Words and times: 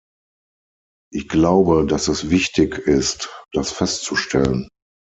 Ich 1.13 1.29
glaube, 1.29 1.85
dass 1.85 2.07
es 2.07 2.31
wichtig 2.31 2.79
ist, 2.79 3.29
das 3.53 3.71
festzustellen. 3.71 4.67